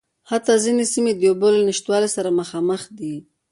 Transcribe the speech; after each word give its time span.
حتٰی 0.29 0.55
ځينې 0.63 0.85
سیمې 0.93 1.11
د 1.15 1.21
اوبو 1.31 1.47
له 1.55 1.61
نشتوالي 1.69 2.09
سره 2.15 2.35
مخامخ 2.39 2.81
دي. 2.97 3.13